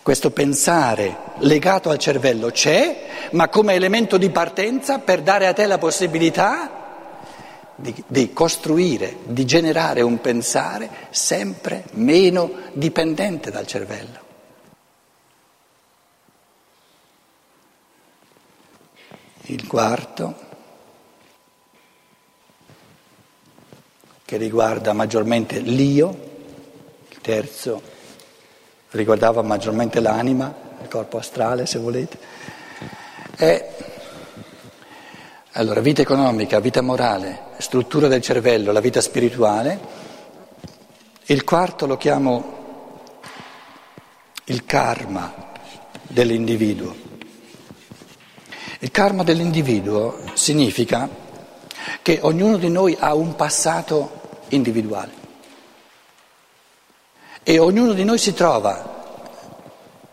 questo 0.02 0.32
pensare 0.32 1.16
legato 1.40 1.90
al 1.90 1.98
cervello 1.98 2.50
c'è, 2.50 3.06
ma 3.32 3.48
come 3.48 3.74
elemento 3.74 4.18
di 4.18 4.30
partenza 4.30 5.00
per 5.00 5.22
dare 5.22 5.48
a 5.48 5.54
te 5.54 5.66
la 5.66 5.78
possibilità 5.78 6.78
di, 7.76 7.94
di 8.08 8.34
costruire, 8.34 9.18
di 9.24 9.46
generare 9.46 10.02
un 10.02 10.20
pensare 10.20 10.90
sempre 11.10 11.86
meno 11.92 12.52
dipendente 12.74 13.52
dal 13.52 13.66
cervello. 13.66 14.28
Il 19.50 19.66
quarto, 19.66 20.48
che 24.26 24.38
riguarda 24.38 24.94
maggiormente 24.94 25.60
l'io, 25.60 26.28
il 27.10 27.20
terzo 27.20 27.82
riguardava 28.92 29.42
maggiormente 29.42 30.00
l'anima, 30.00 30.54
il 30.82 30.88
corpo 30.88 31.18
astrale 31.18 31.66
se 31.66 31.80
volete, 31.80 32.20
è 33.36 33.76
allora 35.54 35.82
vita 35.82 36.04
economica, 36.04 36.60
vita 36.60 36.82
morale, 36.82 37.48
struttura 37.58 38.08
del 38.08 38.22
cervello, 38.22 38.72
la 38.72 38.82
vita 38.82 39.02
spirituale, 39.02 39.80
il 41.26 41.44
quarto 41.44 41.88
lo 41.88 41.98
chiamo 41.98 42.58
il 44.46 44.64
karma 44.66 45.34
dell'individuo. 46.04 47.09
Il 48.82 48.92
karma 48.92 49.24
dell'individuo 49.24 50.20
significa 50.36 51.10
che 52.02 52.20
ognuno 52.22 52.56
di 52.56 52.70
noi 52.70 52.96
ha 52.98 53.14
un 53.14 53.36
passato 53.36 54.22
individuale 54.50 55.12
e 57.44 57.60
ognuno 57.60 57.92
di 57.92 58.06
noi 58.06 58.18
si 58.18 58.34
trova 58.34 58.98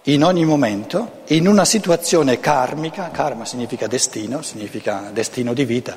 in 0.02 0.24
ogni 0.24 0.44
momento 0.44 1.22
in 1.26 1.46
una 1.46 1.64
situazione 1.64 2.40
karmica, 2.40 3.10
karma 3.12 3.44
significa 3.44 3.86
destino, 3.86 4.42
significa 4.42 5.10
destino 5.12 5.52
di 5.52 5.64
vita, 5.64 5.96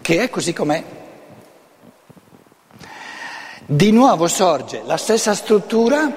che 0.00 0.22
è 0.22 0.30
così 0.30 0.54
com'è. 0.54 0.82
Di 3.66 3.90
nuovo 3.90 4.28
sorge 4.28 4.80
la 4.86 4.96
stessa 4.96 5.34
struttura, 5.34 6.10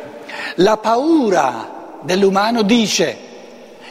la 0.55 0.77
paura 0.77 1.99
dell'umano 2.01 2.61
dice 2.61 3.24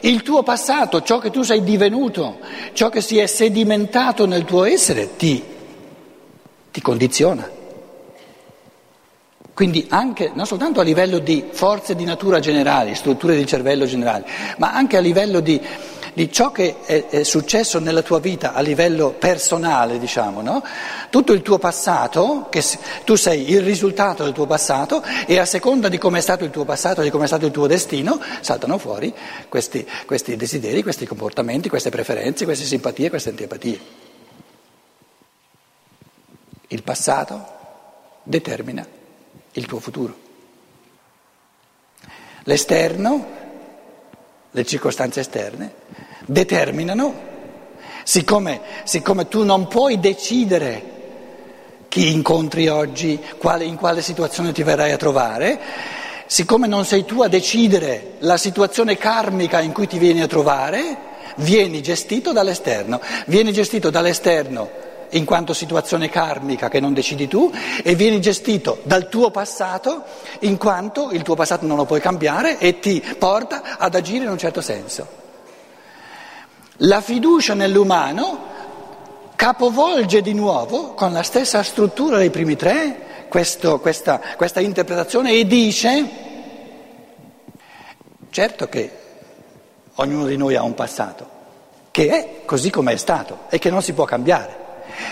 il 0.04 0.22
tuo 0.22 0.42
passato, 0.42 1.02
ciò 1.02 1.18
che 1.18 1.30
tu 1.30 1.42
sei 1.42 1.62
divenuto, 1.62 2.38
ciò 2.72 2.88
che 2.88 3.00
si 3.00 3.18
è 3.18 3.26
sedimentato 3.26 4.26
nel 4.26 4.44
tuo 4.44 4.64
essere, 4.64 5.16
ti, 5.16 5.42
ti 6.70 6.80
condiziona. 6.80 7.50
Quindi 9.54 9.86
anche, 9.88 10.32
non 10.34 10.46
soltanto 10.46 10.80
a 10.80 10.82
livello 10.82 11.20
di 11.20 11.44
forze 11.48 11.94
di 11.94 12.04
natura 12.04 12.40
generali, 12.40 12.94
strutture 12.96 13.36
di 13.36 13.46
cervello 13.46 13.86
generali, 13.86 14.24
ma 14.58 14.72
anche 14.72 14.96
a 14.96 15.00
livello 15.00 15.38
di 15.40 15.60
di 16.14 16.30
ciò 16.32 16.52
che 16.52 16.76
è, 16.84 17.08
è, 17.08 17.22
successo 17.24 17.80
nella 17.80 18.02
tua 18.02 18.20
vita 18.20 18.54
a 18.54 18.60
livello 18.60 19.10
personale, 19.10 19.98
diciamo, 19.98 20.40
no? 20.40 20.62
Tutto 21.10 21.32
il 21.32 21.42
tuo 21.42 21.58
passato, 21.58 22.46
che 22.50 22.62
tu 23.04 23.16
sei 23.16 23.50
il 23.50 23.60
risultato 23.62 24.22
del 24.22 24.32
tuo 24.32 24.46
passato 24.46 25.02
e 25.26 25.38
a 25.38 25.44
seconda 25.44 25.88
di 25.88 25.98
come 25.98 26.18
è 26.18 26.22
stato 26.22 26.44
il 26.44 26.50
tuo 26.50 26.64
passato, 26.64 27.02
di 27.02 27.10
come 27.10 27.24
è 27.24 27.26
stato 27.26 27.46
il 27.46 27.52
tuo 27.52 27.66
destino, 27.66 28.20
saltano 28.40 28.78
fuori 28.78 29.12
questi, 29.48 29.86
questi 30.06 30.36
desideri, 30.36 30.82
questi 30.82 31.04
comportamenti, 31.04 31.68
queste 31.68 31.90
preferenze, 31.90 32.44
queste 32.44 32.64
simpatie, 32.64 33.10
queste 33.10 33.30
antipatie. 33.30 33.80
Il 36.68 36.82
passato 36.82 37.46
determina 38.22 38.86
il 39.52 39.66
tuo 39.66 39.80
futuro. 39.80 40.22
L'esterno 42.44 43.42
le 44.56 44.64
circostanze 44.64 45.18
esterne, 45.18 45.72
determinano, 46.26 47.12
siccome, 48.04 48.60
siccome 48.84 49.26
tu 49.26 49.42
non 49.42 49.66
puoi 49.66 49.98
decidere 49.98 50.92
chi 51.88 52.12
incontri 52.12 52.68
oggi, 52.68 53.18
quale, 53.36 53.64
in 53.64 53.74
quale 53.74 54.00
situazione 54.00 54.52
ti 54.52 54.62
verrai 54.62 54.92
a 54.92 54.96
trovare, 54.96 55.58
siccome 56.26 56.68
non 56.68 56.84
sei 56.84 57.04
tu 57.04 57.20
a 57.22 57.28
decidere 57.28 58.12
la 58.20 58.36
situazione 58.36 58.96
karmica 58.96 59.60
in 59.60 59.72
cui 59.72 59.88
ti 59.88 59.98
vieni 59.98 60.22
a 60.22 60.28
trovare, 60.28 60.98
vieni 61.38 61.82
gestito 61.82 62.32
dall'esterno, 62.32 63.00
vieni 63.26 63.52
gestito 63.52 63.90
dall'esterno 63.90 64.83
in 65.14 65.24
quanto 65.24 65.52
situazione 65.52 66.08
karmica 66.08 66.68
che 66.68 66.80
non 66.80 66.94
decidi 66.94 67.26
tu 67.26 67.50
e 67.82 67.94
vieni 67.94 68.20
gestito 68.20 68.80
dal 68.84 69.08
tuo 69.08 69.30
passato 69.30 70.04
in 70.40 70.56
quanto 70.56 71.10
il 71.10 71.22
tuo 71.22 71.34
passato 71.34 71.66
non 71.66 71.76
lo 71.76 71.84
puoi 71.84 72.00
cambiare 72.00 72.58
e 72.58 72.78
ti 72.78 73.02
porta 73.18 73.76
ad 73.78 73.94
agire 73.94 74.24
in 74.24 74.30
un 74.30 74.38
certo 74.38 74.60
senso. 74.60 75.22
La 76.78 77.00
fiducia 77.00 77.54
nell'umano 77.54 78.52
capovolge 79.36 80.22
di 80.22 80.34
nuovo 80.34 80.94
con 80.94 81.12
la 81.12 81.22
stessa 81.22 81.62
struttura 81.62 82.18
dei 82.18 82.30
primi 82.30 82.56
tre 82.56 83.26
questo, 83.28 83.80
questa, 83.80 84.20
questa 84.36 84.60
interpretazione 84.60 85.32
e 85.32 85.46
dice 85.46 86.22
Certo 88.34 88.68
che 88.68 88.90
ognuno 89.94 90.26
di 90.26 90.36
noi 90.36 90.56
ha 90.56 90.64
un 90.64 90.74
passato 90.74 91.30
che 91.92 92.08
è 92.08 92.44
così 92.44 92.68
come 92.68 92.94
è 92.94 92.96
stato 92.96 93.42
e 93.48 93.60
che 93.60 93.70
non 93.70 93.80
si 93.80 93.92
può 93.92 94.04
cambiare, 94.04 94.63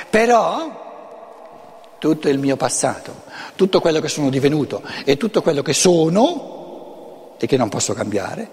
però 0.08 0.80
tutto 1.98 2.28
il 2.28 2.38
mio 2.38 2.56
passato, 2.56 3.22
tutto 3.54 3.80
quello 3.80 4.00
che 4.00 4.08
sono 4.08 4.28
divenuto 4.28 4.82
e 5.04 5.16
tutto 5.16 5.40
quello 5.40 5.62
che 5.62 5.72
sono 5.72 7.36
e 7.38 7.46
che 7.46 7.56
non 7.56 7.68
posso 7.68 7.94
cambiare 7.94 8.48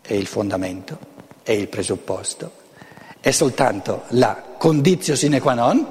è 0.00 0.12
il 0.12 0.26
fondamento, 0.26 0.98
è 1.42 1.52
il 1.52 1.68
presupposto, 1.68 2.50
è 3.20 3.30
soltanto 3.30 4.02
la 4.10 4.42
condizio 4.56 5.16
sine 5.16 5.40
qua 5.40 5.54
non 5.54 5.86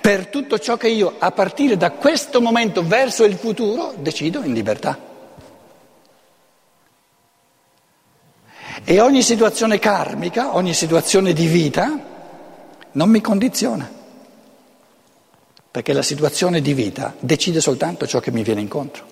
per 0.00 0.28
tutto 0.28 0.58
ciò 0.58 0.76
che 0.76 0.88
io 0.88 1.16
a 1.18 1.30
partire 1.32 1.76
da 1.76 1.92
questo 1.92 2.40
momento 2.40 2.86
verso 2.86 3.24
il 3.24 3.36
futuro 3.36 3.94
decido 3.98 4.42
in 4.42 4.52
libertà. 4.52 5.10
E 8.84 9.00
ogni 9.00 9.22
situazione 9.22 9.78
karmica, 9.78 10.56
ogni 10.56 10.74
situazione 10.74 11.32
di 11.32 11.46
vita 11.46 12.11
non 12.92 13.08
mi 13.08 13.20
condiziona, 13.20 13.90
perché 15.70 15.92
la 15.92 16.02
situazione 16.02 16.60
di 16.60 16.74
vita 16.74 17.14
decide 17.18 17.60
soltanto 17.60 18.06
ciò 18.06 18.20
che 18.20 18.30
mi 18.30 18.42
viene 18.42 18.60
incontro, 18.60 19.04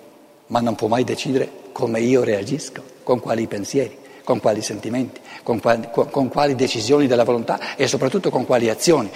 ma 0.47 0.59
non 0.59 0.75
può 0.75 0.87
mai 0.87 1.03
decidere 1.03 1.49
come 1.71 1.99
io 1.99 2.23
reagisco, 2.23 2.83
con 3.03 3.19
quali 3.19 3.47
pensieri, 3.47 3.97
con 4.23 4.39
quali 4.39 4.61
sentimenti, 4.61 5.19
con 5.43 5.59
quali, 5.59 5.87
con 5.91 6.27
quali 6.29 6.55
decisioni 6.55 7.07
della 7.07 7.23
volontà 7.23 7.75
e 7.75 7.87
soprattutto 7.87 8.29
con 8.29 8.45
quali 8.45 8.69
azioni, 8.69 9.09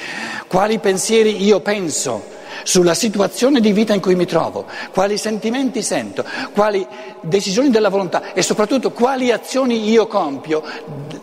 quali 0.48 0.79
pensieri 0.79 1.43
io 1.43 1.60
penso 1.60 2.34
sulla 2.63 2.93
situazione 2.95 3.60
di 3.60 3.72
vita 3.72 3.93
in 3.93 4.01
cui 4.01 4.15
mi 4.15 4.25
trovo, 4.25 4.65
quali 4.91 5.17
sentimenti 5.17 5.84
sento, 5.84 6.25
quali 6.53 6.86
decisioni 7.22 7.69
della 7.69 7.89
volontà 7.89 8.34
e 8.34 8.41
soprattutto 8.41 8.91
quali 8.91 9.31
azioni 9.31 9.88
io 9.88 10.07
compio, 10.07 10.63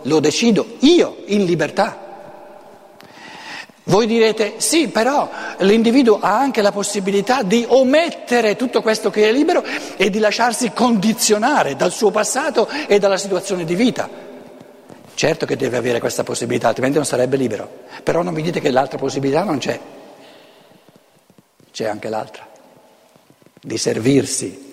lo 0.02 0.20
decido 0.20 0.76
io 0.80 1.16
in 1.26 1.44
libertà. 1.44 2.11
Voi 3.84 4.06
direte 4.06 4.54
sì, 4.58 4.88
però 4.88 5.28
l'individuo 5.58 6.18
ha 6.20 6.38
anche 6.38 6.62
la 6.62 6.70
possibilità 6.70 7.42
di 7.42 7.64
omettere 7.66 8.54
tutto 8.54 8.80
questo 8.80 9.10
che 9.10 9.28
è 9.28 9.32
libero 9.32 9.64
e 9.96 10.08
di 10.08 10.18
lasciarsi 10.18 10.72
condizionare 10.72 11.74
dal 11.74 11.90
suo 11.90 12.10
passato 12.10 12.68
e 12.86 12.98
dalla 12.98 13.16
situazione 13.16 13.64
di 13.64 13.74
vita. 13.74 14.08
Certo 15.14 15.46
che 15.46 15.56
deve 15.56 15.76
avere 15.76 15.98
questa 15.98 16.22
possibilità, 16.22 16.68
altrimenti 16.68 16.96
non 16.96 17.06
sarebbe 17.06 17.36
libero. 17.36 17.68
Però 18.02 18.22
non 18.22 18.32
mi 18.32 18.42
dite 18.42 18.60
che 18.60 18.70
l'altra 18.70 18.98
possibilità 18.98 19.42
non 19.42 19.58
c'è 19.58 19.78
c'è 21.72 21.86
anche 21.86 22.08
l'altra, 22.10 22.46
di 23.60 23.78
servirsi 23.78 24.70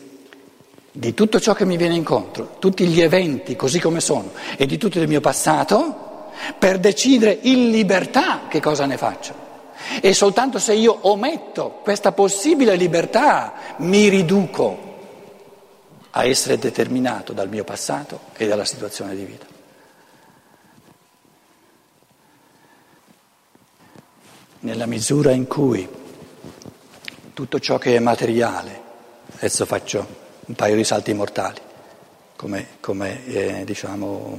di 0.91 1.13
tutto 1.13 1.39
ciò 1.39 1.53
che 1.53 1.65
mi 1.65 1.77
viene 1.77 1.95
incontro, 1.95 2.57
tutti 2.59 2.85
gli 2.85 2.99
eventi 2.99 3.55
così 3.55 3.79
come 3.79 4.01
sono 4.01 4.31
e 4.57 4.65
di 4.65 4.77
tutto 4.77 4.99
il 4.99 5.07
mio 5.07 5.21
passato 5.21 6.07
per 6.57 6.79
decidere 6.79 7.37
in 7.41 7.69
libertà 7.69 8.47
che 8.47 8.59
cosa 8.59 8.85
ne 8.85 8.97
faccio. 8.97 9.47
E 10.01 10.13
soltanto 10.13 10.59
se 10.59 10.73
io 10.73 10.97
ometto 11.01 11.79
questa 11.83 12.11
possibile 12.11 12.75
libertà 12.75 13.53
mi 13.77 14.09
riduco 14.09 14.87
a 16.11 16.25
essere 16.25 16.57
determinato 16.57 17.33
dal 17.33 17.49
mio 17.49 17.63
passato 17.63 18.21
e 18.35 18.47
dalla 18.47 18.65
situazione 18.65 19.15
di 19.15 19.23
vita. 19.23 19.45
Nella 24.61 24.85
misura 24.85 25.31
in 25.31 25.47
cui 25.47 25.87
tutto 27.39 27.59
ciò 27.59 27.77
che 27.77 27.95
è 27.95 27.99
materiale. 27.99 28.81
Adesso 29.37 29.65
faccio 29.65 30.05
un 30.41 30.55
paio 30.55 30.75
di 30.75 30.83
salti 30.83 31.13
mortali, 31.13 31.61
come, 32.35 32.67
come 32.81 33.25
eh, 33.27 33.63
diciamo, 33.63 34.37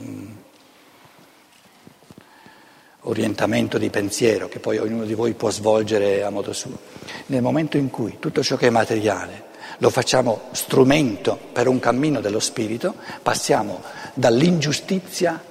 orientamento 3.02 3.78
di 3.78 3.89
pensiero 3.91 4.49
che 4.49 4.58
poi 4.58 4.78
ognuno 4.78 5.04
di 5.04 5.15
voi 5.15 5.32
può 5.34 5.50
svolgere 5.50 6.23
a 6.23 6.30
modo 6.30 6.52
suo. 6.52 6.78
Nel 7.26 7.43
momento 7.43 7.76
in 7.76 7.91
cui 7.91 8.17
tutto 8.19 8.43
ciò 8.43 8.56
che 8.56 8.67
è 8.67 8.71
materiale 8.71 9.49
lo 9.78 9.89
facciamo 9.89 10.43
strumento 10.52 11.39
per 11.52 11.67
un 11.67 11.78
cammino 11.78 12.21
dello 12.21 12.41
spirito, 12.41 12.95
passiamo 13.23 13.82
dall'ingiustizia 14.13 15.43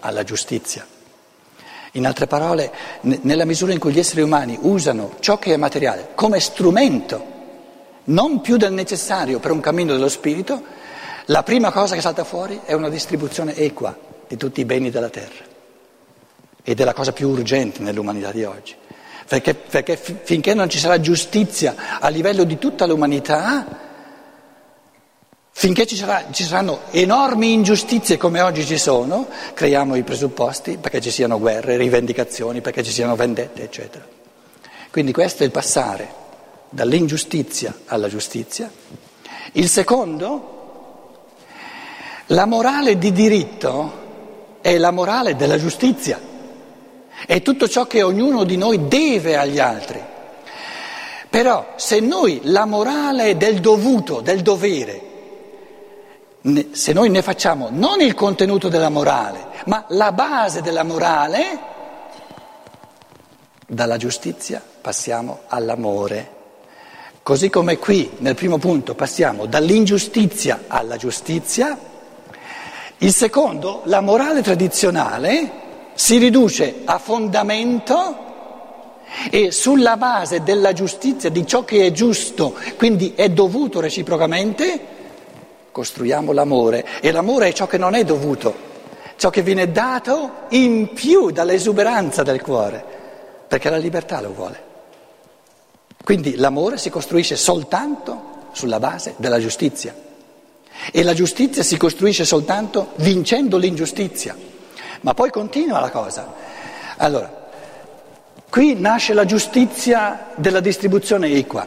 alla 0.00 0.24
giustizia. 0.24 0.84
In 1.92 2.06
altre 2.06 2.26
parole, 2.26 2.72
nella 3.02 3.44
misura 3.44 3.72
in 3.72 3.78
cui 3.78 3.92
gli 3.92 3.98
esseri 3.98 4.22
umani 4.22 4.58
usano 4.60 5.14
ciò 5.20 5.38
che 5.38 5.54
è 5.54 5.56
materiale 5.56 6.08
come 6.14 6.40
strumento, 6.40 7.34
non 8.04 8.40
più 8.40 8.56
del 8.56 8.72
necessario 8.72 9.38
per 9.38 9.52
un 9.52 9.60
cammino 9.60 9.92
dello 9.92 10.08
spirito, 10.08 10.62
la 11.26 11.42
prima 11.42 11.70
cosa 11.70 11.94
che 11.94 12.00
salta 12.00 12.24
fuori 12.24 12.60
è 12.64 12.72
una 12.72 12.88
distribuzione 12.88 13.54
equa 13.54 13.96
di 14.26 14.36
tutti 14.36 14.60
i 14.60 14.64
beni 14.64 14.90
della 14.90 15.08
terra. 15.08 15.55
Ed 16.68 16.80
è 16.80 16.84
la 16.84 16.92
cosa 16.92 17.12
più 17.12 17.28
urgente 17.28 17.80
nell'umanità 17.80 18.32
di 18.32 18.42
oggi. 18.42 18.74
Perché, 19.28 19.54
perché 19.54 19.96
finché 19.96 20.52
non 20.52 20.68
ci 20.68 20.80
sarà 20.80 20.98
giustizia 20.98 22.00
a 22.00 22.08
livello 22.08 22.42
di 22.42 22.58
tutta 22.58 22.86
l'umanità, 22.86 23.84
Finché 25.58 25.86
ci, 25.86 25.96
sarà, 25.96 26.26
ci, 26.32 26.44
saranno 26.44 26.80
enormi 26.90 27.54
ingiustizie 27.54 28.18
come 28.18 28.42
oggi 28.42 28.62
ci 28.66 28.76
sono, 28.76 29.26
creiamo 29.54 29.96
i 29.96 30.02
presupposti 30.02 30.76
perché 30.76 31.00
ci 31.00 31.10
siano 31.10 31.38
guerre, 31.38 31.78
rivendicazioni, 31.78 32.60
perché 32.60 32.82
ci 32.82 32.92
siano 32.92 33.16
vendette, 33.16 33.62
eccetera. 33.62 34.06
Quindi 34.90 35.12
questo 35.12 35.44
è 35.44 35.46
il 35.46 35.52
passare 35.52 36.12
dall'ingiustizia 36.68 37.74
alla 37.86 38.08
giustizia. 38.08 38.70
Il 39.52 39.70
secondo, 39.70 41.22
la 42.26 42.44
morale 42.44 42.98
di 42.98 43.10
diritto 43.12 44.58
è 44.60 44.76
la 44.76 44.90
morale 44.90 45.36
della 45.36 45.58
giustizia, 45.58 46.20
è 47.24 47.40
tutto 47.40 47.68
ciò 47.68 47.86
che 47.86 48.02
ognuno 48.02 48.44
di 48.44 48.56
noi 48.56 48.88
deve 48.88 49.36
agli 49.36 49.58
altri. 49.58 50.02
Però 51.30 51.72
se 51.76 52.00
noi 52.00 52.40
la 52.44 52.64
morale 52.64 53.36
del 53.36 53.60
dovuto, 53.60 54.20
del 54.20 54.42
dovere, 54.42 55.02
se 56.70 56.92
noi 56.92 57.08
ne 57.10 57.22
facciamo 57.22 57.68
non 57.70 58.00
il 58.00 58.14
contenuto 58.14 58.68
della 58.68 58.88
morale, 58.88 59.46
ma 59.66 59.84
la 59.88 60.12
base 60.12 60.62
della 60.62 60.84
morale, 60.84 61.74
dalla 63.66 63.96
giustizia 63.96 64.62
passiamo 64.80 65.40
all'amore. 65.48 66.34
Così 67.22 67.50
come 67.50 67.78
qui 67.78 68.12
nel 68.18 68.36
primo 68.36 68.58
punto 68.58 68.94
passiamo 68.94 69.46
dall'ingiustizia 69.46 70.64
alla 70.68 70.96
giustizia, 70.96 71.76
il 72.98 73.12
secondo, 73.12 73.82
la 73.84 74.00
morale 74.00 74.42
tradizionale, 74.42 75.64
si 75.96 76.18
riduce 76.18 76.82
a 76.84 76.98
fondamento 76.98 78.24
e 79.30 79.50
sulla 79.50 79.96
base 79.96 80.42
della 80.42 80.72
giustizia, 80.74 81.30
di 81.30 81.46
ciò 81.46 81.64
che 81.64 81.86
è 81.86 81.90
giusto, 81.90 82.54
quindi 82.76 83.14
è 83.14 83.30
dovuto 83.30 83.80
reciprocamente, 83.80 84.94
costruiamo 85.72 86.32
l'amore 86.32 86.86
e 87.00 87.10
l'amore 87.10 87.48
è 87.48 87.52
ciò 87.52 87.66
che 87.66 87.78
non 87.78 87.94
è 87.94 88.04
dovuto, 88.04 88.54
ciò 89.16 89.30
che 89.30 89.42
viene 89.42 89.72
dato 89.72 90.30
in 90.50 90.90
più 90.92 91.30
dall'esuberanza 91.30 92.22
del 92.22 92.42
cuore, 92.42 92.84
perché 93.48 93.70
la 93.70 93.78
libertà 93.78 94.20
lo 94.20 94.32
vuole. 94.32 94.64
Quindi 96.04 96.36
l'amore 96.36 96.76
si 96.76 96.90
costruisce 96.90 97.36
soltanto 97.36 98.34
sulla 98.52 98.78
base 98.78 99.14
della 99.16 99.40
giustizia 99.40 99.94
e 100.92 101.02
la 101.02 101.14
giustizia 101.14 101.62
si 101.62 101.78
costruisce 101.78 102.26
soltanto 102.26 102.92
vincendo 102.96 103.56
l'ingiustizia. 103.56 104.54
Ma 105.00 105.14
poi 105.14 105.30
continua 105.30 105.80
la 105.80 105.90
cosa. 105.90 106.32
Allora, 106.96 107.30
qui 108.48 108.74
nasce 108.74 109.12
la 109.12 109.24
giustizia 109.24 110.28
della 110.36 110.60
distribuzione 110.60 111.28
equa. 111.28 111.66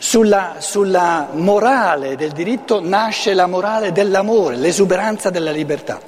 Sulla, 0.00 0.56
sulla, 0.58 1.28
morale 1.32 2.14
del 2.16 2.30
diritto 2.30 2.80
nasce 2.80 3.34
la 3.34 3.46
morale 3.46 3.92
dell'amore, 3.92 4.56
l'esuberanza 4.56 5.28
della 5.30 5.50
libertà. 5.50 6.00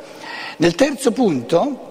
Nel 0.58 0.74
terzo 0.74 1.10
punto, 1.10 1.88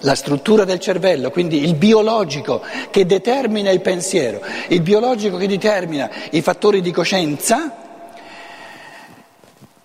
la 0.00 0.14
struttura 0.14 0.64
del 0.64 0.78
cervello, 0.78 1.30
quindi 1.30 1.64
il 1.64 1.74
biologico 1.74 2.62
che 2.90 3.06
determina 3.06 3.70
il 3.70 3.80
pensiero, 3.80 4.40
il 4.68 4.82
biologico 4.82 5.36
che 5.36 5.48
determina 5.48 6.10
i 6.30 6.42
fattori 6.42 6.80
di 6.80 6.92
coscienza, 6.92 7.84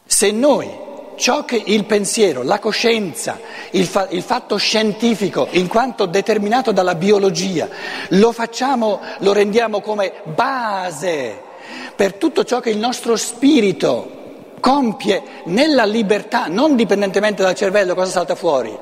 se 0.05 0.31
noi 0.31 0.69
ciò 1.21 1.45
che 1.45 1.61
il 1.63 1.85
pensiero, 1.85 2.41
la 2.41 2.57
coscienza, 2.57 3.39
il, 3.71 3.85
fa, 3.85 4.07
il, 4.09 4.23
fatto 4.23 4.57
scientifico, 4.57 5.47
in 5.51 5.67
quanto 5.67 6.07
determinato 6.07 6.71
dalla 6.71 6.95
biologia, 6.95 7.69
lo 8.09 8.31
facciamo, 8.31 8.99
lo 9.19 9.31
rendiamo 9.31 9.81
come 9.81 10.13
base 10.33 11.49
per 11.95 12.15
tutto 12.15 12.43
ciò 12.43 12.59
che 12.59 12.71
il 12.71 12.79
nostro 12.79 13.15
spirito 13.15 14.55
compie 14.59 15.21
nella 15.45 15.85
libertà, 15.85 16.47
non 16.47 16.75
dipendentemente 16.75 17.43
dal 17.43 17.53
cervello, 17.53 17.93
cosa 17.93 18.09
salta 18.09 18.33
fuori? 18.33 18.75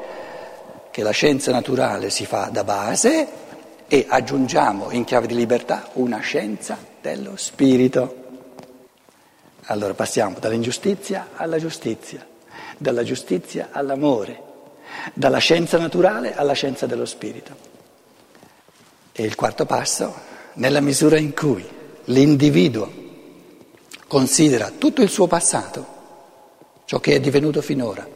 Che 0.90 1.04
la 1.04 1.12
scienza 1.12 1.52
naturale 1.52 2.10
si 2.10 2.26
fa 2.26 2.48
da 2.50 2.64
base 2.64 3.28
e 3.86 4.06
aggiungiamo 4.08 4.92
in 4.92 5.04
chiave 5.04 5.28
di 5.28 5.36
libertà 5.36 5.90
una 5.94 6.20
scienza 6.20 6.78
dello 7.02 7.36
spirito. 7.36 8.16
Allora 9.66 9.94
passiamo 9.94 10.38
dall'ingiustizia 10.40 11.30
alla 11.36 11.58
giustizia, 11.58 12.26
dalla 12.80 13.04
giustizia 13.04 13.70
all'amore, 13.72 14.42
dalla 15.14 15.38
scienza 15.38 15.78
naturale 15.78 16.34
alla 16.34 16.54
scienza 16.54 16.86
dello 16.86 17.06
spirito. 17.06 17.68
E 19.12 19.24
il 19.24 19.36
quarto 19.36 19.66
passo, 19.66 20.14
nella 20.54 20.80
misura 20.80 21.18
in 21.18 21.36
cui 21.36 21.68
l'individuo 22.06 22.92
considera 24.08 24.72
tutto 24.78 25.02
il 25.02 25.10
suo 25.10 25.28
passato, 25.28 25.98
ciò 26.86 27.00
che 27.00 27.16
è 27.16 27.20
divenuto 27.20 27.62
finora, 27.62 28.08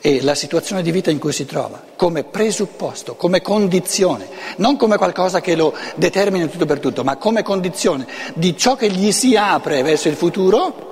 e 0.00 0.22
la 0.22 0.34
situazione 0.34 0.82
di 0.82 0.92
vita 0.92 1.10
in 1.10 1.18
cui 1.18 1.32
si 1.32 1.46
trova 1.46 1.82
come 1.96 2.22
presupposto, 2.22 3.16
come 3.16 3.42
condizione, 3.42 4.28
non 4.58 4.76
come 4.76 4.96
qualcosa 4.96 5.40
che 5.40 5.56
lo 5.56 5.74
determina 5.96 6.44
in 6.44 6.50
tutto 6.50 6.66
per 6.66 6.78
tutto, 6.78 7.02
ma 7.02 7.16
come 7.16 7.42
condizione 7.42 8.06
di 8.34 8.56
ciò 8.56 8.76
che 8.76 8.88
gli 8.88 9.10
si 9.10 9.36
apre 9.36 9.82
verso 9.82 10.08
il 10.08 10.14
futuro, 10.14 10.85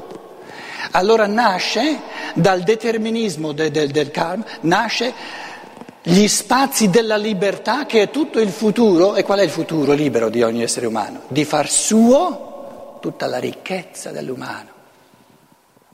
allora 0.95 1.27
nasce 1.27 2.01
dal 2.35 2.63
determinismo 2.63 3.53
de, 3.53 3.71
de, 3.71 3.89
del 3.89 4.11
karma, 4.11 4.45
nasce 4.61 5.13
gli 6.03 6.27
spazi 6.29 6.89
della 6.91 7.17
libertà 7.17 7.87
che 7.87 8.03
è 8.03 8.11
tutto 8.11 8.41
il 8.41 8.51
futuro. 8.51 9.15
E 9.17 9.25
qual 9.25 9.41
è 9.41 9.43
il 9.43 9.51
futuro 9.51 9.93
libero 9.93 10.29
di 10.29 10.43
ogni 10.43 10.63
essere 10.63 10.87
umano? 10.87 11.23
Di 11.29 11.45
far 11.45 11.69
suo 11.69 12.99
tutta 13.01 13.27
la 13.27 13.39
ricchezza 13.39 14.11
dell'umano, 14.11 14.69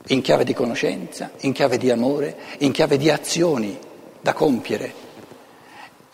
in 0.07 0.21
chiave 0.21 0.43
di 0.43 0.53
conoscenza, 0.53 1.31
in 1.39 1.51
chiave 1.51 1.77
di 1.77 1.89
amore, 1.89 2.35
in 2.59 2.71
chiave 2.71 2.97
di 2.97 3.09
azioni 3.09 3.77
da 4.21 4.33
compiere. 4.33 4.93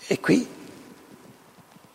E 0.08 0.19
qui 0.21 0.47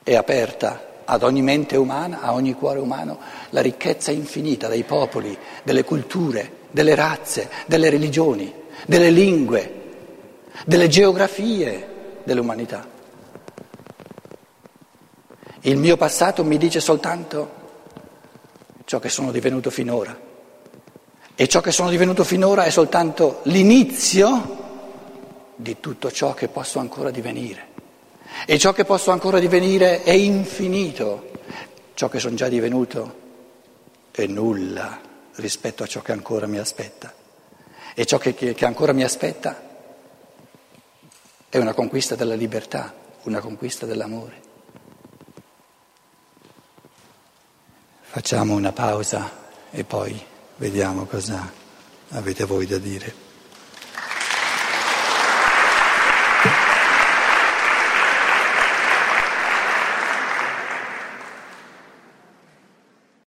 è 0.02 0.14
aperta 0.14 0.90
ad 1.04 1.22
ogni 1.22 1.40
mente 1.40 1.76
umana, 1.76 2.20
a 2.20 2.34
ogni 2.34 2.52
cuore 2.52 2.80
umano, 2.80 3.18
la 3.50 3.62
ricchezza 3.62 4.10
infinita 4.10 4.68
dei 4.68 4.84
popoli, 4.84 5.36
delle 5.62 5.84
culture, 5.84 6.60
delle 6.72 6.94
razze, 6.94 7.48
delle 7.66 7.90
religioni, 7.90 8.52
delle 8.86 9.10
lingue, 9.10 9.80
delle 10.66 10.88
geografie 10.88 12.20
dell'umanità. 12.24 12.88
Il 15.60 15.76
mio 15.76 15.96
passato 15.96 16.42
mi 16.42 16.58
dice 16.58 16.80
soltanto 16.80 17.60
ciò 18.84 18.98
che 18.98 19.08
sono 19.08 19.30
divenuto 19.30 19.70
finora 19.70 20.18
e 21.34 21.46
ciò 21.46 21.60
che 21.60 21.70
sono 21.70 21.88
divenuto 21.88 22.24
finora 22.24 22.64
è 22.64 22.70
soltanto 22.70 23.40
l'inizio 23.44 24.60
di 25.54 25.78
tutto 25.78 26.10
ciò 26.10 26.34
che 26.34 26.48
posso 26.48 26.80
ancora 26.80 27.10
divenire. 27.10 27.68
E 28.46 28.58
ciò 28.58 28.72
che 28.72 28.84
posso 28.84 29.12
ancora 29.12 29.38
divenire 29.38 30.02
è 30.02 30.10
infinito, 30.10 31.30
ciò 31.94 32.08
che 32.08 32.18
sono 32.18 32.34
già 32.34 32.48
divenuto 32.48 33.20
è 34.10 34.26
nulla 34.26 35.10
rispetto 35.36 35.82
a 35.82 35.86
ciò 35.86 36.02
che 36.02 36.12
ancora 36.12 36.46
mi 36.46 36.58
aspetta. 36.58 37.14
E 37.94 38.04
ciò 38.04 38.18
che, 38.18 38.34
che, 38.34 38.64
ancora 38.64 38.92
mi 38.92 39.02
aspetta 39.02 39.70
è 41.48 41.58
una 41.58 41.74
conquista 41.74 42.14
della 42.14 42.34
libertà, 42.34 42.94
una 43.24 43.40
conquista 43.40 43.86
dell'amore. 43.86 44.40
Facciamo 48.00 48.54
una 48.54 48.72
pausa 48.72 49.30
e 49.70 49.84
poi 49.84 50.20
vediamo 50.56 51.06
cosa 51.06 51.50
avete 52.10 52.44
voi 52.44 52.66
da 52.66 52.78
dire. 52.78 53.31